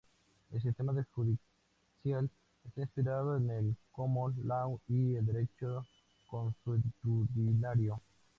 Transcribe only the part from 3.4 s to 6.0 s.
el Common Law y el derecho